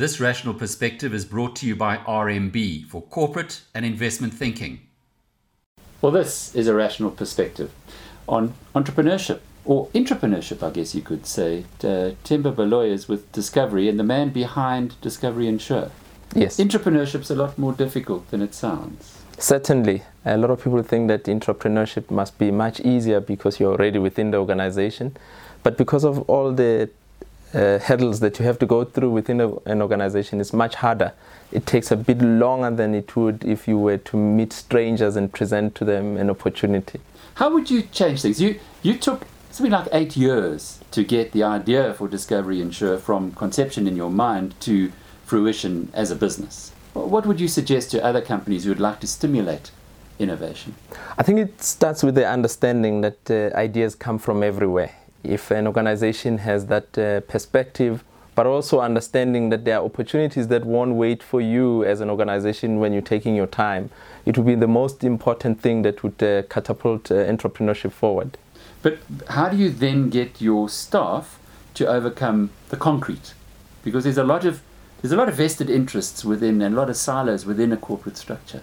[0.00, 4.80] This rational perspective is brought to you by RMB for corporate and investment thinking.
[6.00, 7.70] Well, this is a rational perspective
[8.26, 11.66] on entrepreneurship or intrapreneurship, I guess you could say.
[11.80, 15.90] Uh, Themba Baloyi is with Discovery and the man behind Discovery Insure.
[16.34, 16.56] Yes.
[16.56, 19.18] Entrepreneurship's a lot more difficult than it sounds.
[19.36, 20.02] Certainly.
[20.24, 24.30] A lot of people think that intrapreneurship must be much easier because you're already within
[24.30, 25.14] the organization.
[25.62, 26.88] But because of all the
[27.54, 31.12] uh, hurdles that you have to go through within a, an organization, is much harder.
[31.52, 35.32] It takes a bit longer than it would if you were to meet strangers and
[35.32, 37.00] present to them an opportunity.
[37.34, 38.40] How would you change things?
[38.40, 43.32] You, you took something like eight years to get the idea for Discovery Insure from
[43.32, 44.92] conception in your mind to
[45.24, 46.72] fruition as a business.
[46.92, 49.70] What would you suggest to other companies who would like to stimulate
[50.18, 50.74] innovation?
[51.18, 54.92] I think it starts with the understanding that uh, ideas come from everywhere.
[55.22, 60.64] If an organization has that uh, perspective, but also understanding that there are opportunities that
[60.64, 63.90] won't wait for you as an organization when you're taking your time,
[64.24, 68.38] it would be the most important thing that would uh, catapult uh, entrepreneurship forward.
[68.82, 71.38] But how do you then get your staff
[71.74, 73.34] to overcome the concrete?
[73.84, 74.62] Because there's a lot of
[75.02, 78.18] there's a lot of vested interests within and a lot of silos within a corporate
[78.18, 78.62] structure.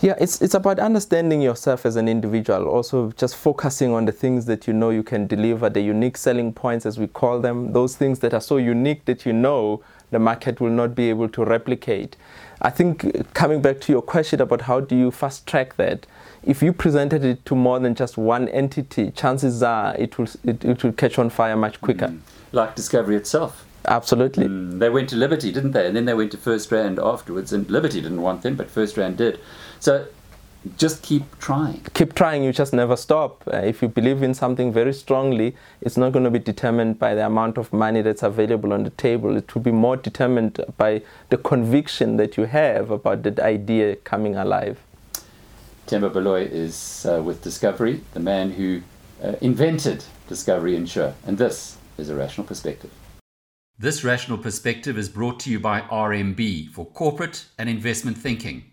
[0.00, 2.68] Yeah, it's it's about understanding yourself as an individual.
[2.68, 6.54] Also, just focusing on the things that you know you can deliver, the unique selling
[6.54, 10.18] points, as we call them, those things that are so unique that you know the
[10.18, 12.16] market will not be able to replicate.
[12.62, 16.06] I think coming back to your question about how do you fast track that,
[16.42, 20.64] if you presented it to more than just one entity, chances are it will it,
[20.64, 22.08] it will catch on fire much quicker.
[22.08, 22.20] Mm.
[22.52, 23.66] Like Discovery itself.
[23.86, 24.46] Absolutely.
[24.46, 25.86] Mm, they went to Liberty, didn't they?
[25.86, 28.96] And then they went to First FirstRand afterwards, and Liberty didn't want them, but First
[28.96, 29.40] FirstRand did.
[29.78, 30.06] So
[30.76, 31.86] just keep trying.
[31.94, 33.42] Keep trying, you just never stop.
[33.46, 37.14] Uh, if you believe in something very strongly, it's not going to be determined by
[37.14, 39.36] the amount of money that's available on the table.
[39.36, 44.36] It will be more determined by the conviction that you have about that idea coming
[44.36, 44.78] alive.
[45.86, 48.82] Themba Baloyi is uh, with Discovery, the man who
[49.24, 52.90] uh, invented Discovery Insure, and this is a rational perspective.
[53.80, 58.70] This rational perspective is brought to you by RMB for corporate and investment thinking.